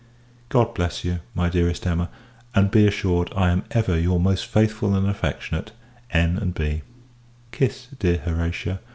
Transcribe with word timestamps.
God 0.49 0.73
bless 0.73 1.05
you, 1.05 1.19
my 1.35 1.47
dearest 1.47 1.85
Emma! 1.85 2.09
and, 2.55 2.71
be 2.71 2.87
assured, 2.87 3.31
I 3.35 3.51
am 3.51 3.65
ever 3.69 3.99
your 3.99 4.19
most 4.19 4.47
faithful 4.47 4.95
and 4.95 5.07
affectionate 5.07 5.73
N. 6.09 6.53
& 6.55 6.55
B. 6.57 6.81
Kiss 7.51 7.85
dear 7.99 8.17
Horatia. 8.17 8.79